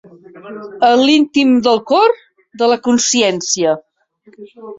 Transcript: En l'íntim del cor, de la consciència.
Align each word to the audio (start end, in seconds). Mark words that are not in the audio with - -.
En 0.87 1.03
l'íntim 1.09 1.51
del 1.67 1.77
cor, 1.91 2.15
de 2.63 2.71
la 2.73 2.79
consciència. 2.89 3.77